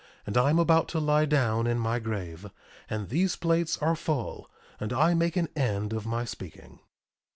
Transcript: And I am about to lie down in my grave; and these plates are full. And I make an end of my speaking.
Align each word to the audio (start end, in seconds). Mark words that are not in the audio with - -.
And 0.25 0.35
I 0.35 0.49
am 0.49 0.57
about 0.57 0.87
to 0.87 0.99
lie 0.99 1.25
down 1.25 1.67
in 1.67 1.77
my 1.77 1.99
grave; 1.99 2.49
and 2.89 3.09
these 3.09 3.35
plates 3.35 3.77
are 3.77 3.95
full. 3.95 4.49
And 4.79 4.91
I 4.91 5.13
make 5.13 5.37
an 5.37 5.49
end 5.55 5.93
of 5.93 6.07
my 6.07 6.25
speaking. 6.25 6.79